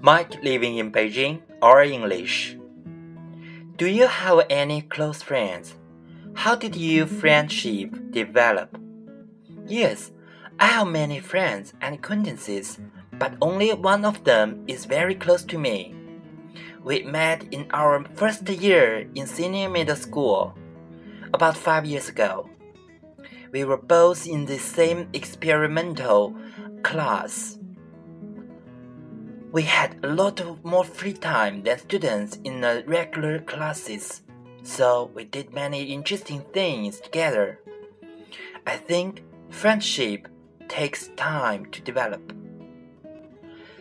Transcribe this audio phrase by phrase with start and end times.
[0.00, 2.58] Mike living in Beijing or English.
[3.76, 5.76] Do you have any close friends?
[6.34, 8.76] How did your friendship develop?
[9.66, 10.12] Yes,
[10.60, 12.78] I have many friends and acquaintances,
[13.12, 15.94] but only one of them is very close to me.
[16.82, 20.54] We met in our first year in senior middle school,
[21.32, 22.50] about five years ago.
[23.52, 26.36] We were both in the same experimental
[26.84, 27.58] class.
[29.50, 34.22] We had a lot of more free time than students in the regular classes,
[34.62, 37.58] so we did many interesting things together.
[38.66, 40.28] I think friendship
[40.68, 42.32] takes time to develop.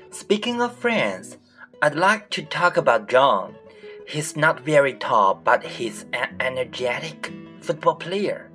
[0.10, 1.38] Speaking of friends,
[1.82, 3.56] I'd like to talk about John.
[4.08, 8.50] He's not very tall, but he's an energetic football player.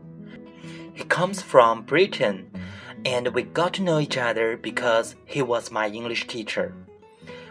[0.95, 2.51] He comes from Britain,
[3.05, 6.75] and we got to know each other because he was my English teacher.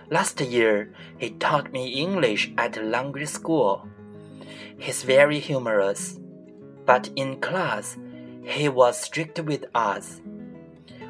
[0.10, 3.88] Last year, he taught me English at language school.
[4.78, 6.20] He's very humorous,
[6.86, 7.98] but in class,
[8.44, 10.22] he was strict with us.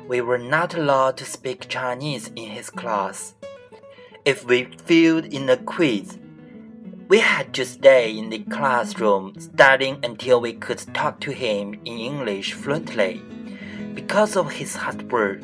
[0.07, 3.35] We were not allowed to speak Chinese in his class.
[4.25, 6.17] If we failed in a quiz,
[7.07, 11.99] we had to stay in the classroom studying until we could talk to him in
[11.99, 13.21] English fluently.
[13.97, 15.41] Because of his hard work,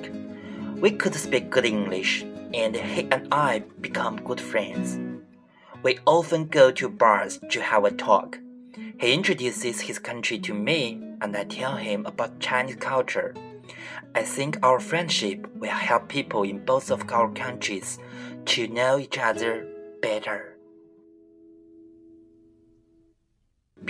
[0.79, 2.21] we could speak good English
[2.53, 4.99] and he and I become good friends.
[5.81, 8.37] We often go to bars to have a talk.
[8.99, 13.33] He introduces his country to me, and I tell him about Chinese culture.
[14.13, 17.97] I think our friendship will help people in both of our countries
[18.53, 19.65] to know each other
[19.99, 20.55] better.